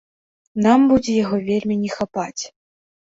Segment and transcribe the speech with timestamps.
[0.65, 2.43] Нам будзе яго вельмі не хапаць.